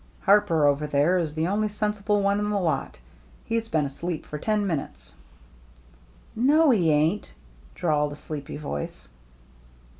Harper, 0.21 0.65
over 0.65 0.87
there, 0.87 1.19
is 1.19 1.35
the 1.35 1.45
only 1.45 1.69
sensible 1.69 2.23
one 2.23 2.39
in 2.39 2.49
the 2.49 2.59
lot. 2.59 2.97
He's 3.45 3.67
been 3.67 3.85
asleep 3.85 4.25
for 4.25 4.39
ten 4.39 4.65
minutes."" 4.65 5.13
No, 6.49 6.71
he 6.71 6.89
ain't," 6.89 7.33
drawled 7.75 8.11
a 8.11 8.15
sleepy 8.15 8.57
voice. 8.57 9.09